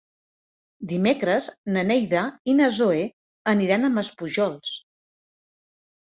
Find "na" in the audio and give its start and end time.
1.75-1.83, 2.61-2.71